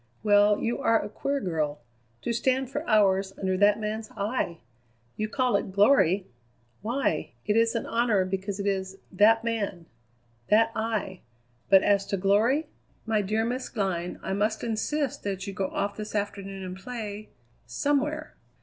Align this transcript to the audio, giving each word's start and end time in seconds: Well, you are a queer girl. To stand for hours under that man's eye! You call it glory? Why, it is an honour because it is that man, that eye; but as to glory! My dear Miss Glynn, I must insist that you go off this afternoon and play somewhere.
Well, 0.23 0.57
you 0.57 0.79
are 0.79 0.99
a 0.99 1.09
queer 1.09 1.39
girl. 1.39 1.79
To 2.23 2.33
stand 2.33 2.71
for 2.71 2.83
hours 2.89 3.33
under 3.37 3.55
that 3.57 3.79
man's 3.79 4.09
eye! 4.17 4.57
You 5.15 5.29
call 5.29 5.55
it 5.55 5.71
glory? 5.71 6.25
Why, 6.81 7.33
it 7.45 7.55
is 7.55 7.75
an 7.75 7.85
honour 7.85 8.25
because 8.25 8.59
it 8.59 8.65
is 8.65 8.97
that 9.11 9.43
man, 9.43 9.85
that 10.49 10.71
eye; 10.75 11.21
but 11.69 11.83
as 11.83 12.07
to 12.07 12.17
glory! 12.17 12.65
My 13.05 13.21
dear 13.21 13.45
Miss 13.45 13.69
Glynn, 13.69 14.19
I 14.23 14.33
must 14.33 14.63
insist 14.63 15.21
that 15.21 15.45
you 15.45 15.53
go 15.53 15.67
off 15.67 15.97
this 15.97 16.15
afternoon 16.15 16.63
and 16.63 16.75
play 16.75 17.29
somewhere. 17.67 18.35